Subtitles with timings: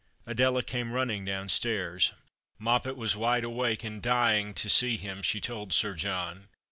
[0.25, 2.11] xidela came running downstaii's.
[2.57, 6.47] Moppet was wide awake and dying to see him, she told Sir John.